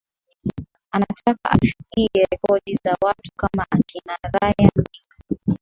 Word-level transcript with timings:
anataka 0.91 1.43
afikie 1.51 2.25
rekodi 2.31 2.77
za 2.83 2.97
watu 3.01 3.31
kama 3.35 3.65
akina 3.71 4.17
ryan 4.33 4.69
giggs 4.91 5.23